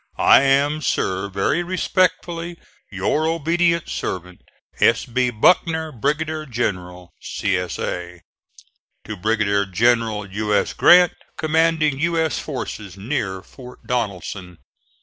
I 0.17 0.41
am, 0.41 0.81
sir, 0.81 1.29
very 1.29 1.61
respectfully, 1.61 2.57
Your 2.89 3.27
ob't 3.27 3.85
se'v't, 3.85 4.39
S. 4.79 5.05
B. 5.05 5.29
BUCKNER, 5.29 5.91
Brig. 5.91 6.51
Gen. 6.51 7.07
C. 7.21 7.55
S. 7.55 7.77
A. 7.77 8.23
To 9.03 9.15
Brigadier 9.15 9.65
General 9.65 10.25
U. 10.25 10.55
S. 10.55 10.73
Grant, 10.73 11.13
Com'ding 11.37 11.99
U. 11.99 12.17
S. 12.17 12.39
Forces, 12.39 12.97
Near 12.97 13.43
Fort 13.43 13.85
Donelson. 13.85 14.57